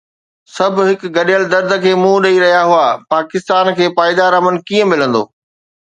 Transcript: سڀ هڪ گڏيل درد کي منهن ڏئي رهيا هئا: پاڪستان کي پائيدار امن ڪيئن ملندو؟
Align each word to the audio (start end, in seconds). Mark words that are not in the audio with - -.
سڀ 0.55 0.73
هڪ 0.89 1.01
گڏيل 1.15 1.43
درد 1.53 1.71
کي 1.83 1.91
منهن 2.01 2.17
ڏئي 2.25 2.37
رهيا 2.45 2.63
هئا: 2.71 2.87
پاڪستان 3.13 3.65
کي 3.77 3.93
پائيدار 4.01 4.31
امن 4.41 4.55
ڪيئن 4.69 4.85
ملندو؟ 4.93 5.23